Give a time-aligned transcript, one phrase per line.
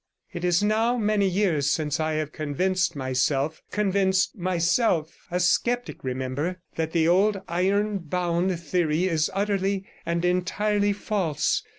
[0.33, 6.57] It is now many years since I have convinced myself— convinced myself, a sceptic, remember—
[6.75, 11.61] that the old ironbound theory is utterly and entirely false.